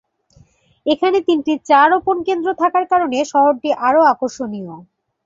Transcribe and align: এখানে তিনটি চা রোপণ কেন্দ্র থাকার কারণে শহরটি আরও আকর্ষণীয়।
এখানে 0.85 1.17
তিনটি 1.27 1.53
চা 1.69 1.81
রোপণ 1.83 2.17
কেন্দ্র 2.27 2.47
থাকার 2.61 2.85
কারণে 2.91 3.17
শহরটি 3.31 3.69
আরও 3.87 4.01
আকর্ষণীয়। 4.13 4.71